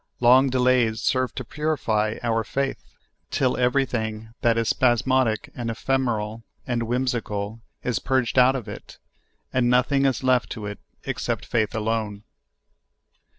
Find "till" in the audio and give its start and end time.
3.29-3.55